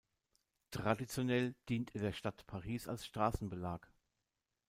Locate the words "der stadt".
2.01-2.47